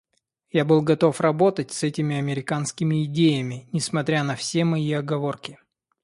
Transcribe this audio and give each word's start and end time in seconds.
Я 0.49 0.65
был 0.65 0.81
готов 0.81 1.21
работать 1.21 1.71
с 1.71 1.83
этими 1.83 2.15
американскими 2.17 3.05
идеями, 3.05 3.69
несмотря 3.71 4.23
на 4.23 4.35
все 4.35 4.63
мои 4.65 4.91
оговорки. 4.93 5.59